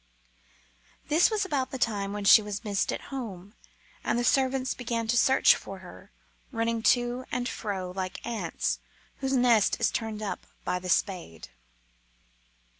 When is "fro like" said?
7.47-8.19